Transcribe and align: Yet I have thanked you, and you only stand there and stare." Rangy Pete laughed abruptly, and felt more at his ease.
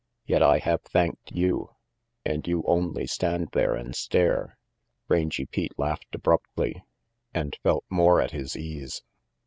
Yet 0.25 0.41
I 0.41 0.57
have 0.57 0.81
thanked 0.81 1.31
you, 1.31 1.75
and 2.25 2.47
you 2.47 2.63
only 2.65 3.05
stand 3.05 3.49
there 3.51 3.75
and 3.75 3.95
stare." 3.95 4.57
Rangy 5.07 5.45
Pete 5.45 5.77
laughed 5.77 6.15
abruptly, 6.15 6.83
and 7.35 7.55
felt 7.61 7.85
more 7.87 8.19
at 8.19 8.31
his 8.31 8.57
ease. 8.57 9.03